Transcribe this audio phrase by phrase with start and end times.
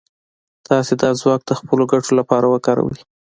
[0.67, 2.99] تاسې دا ځواک د خپلو ګټو لپاره وکاروئ.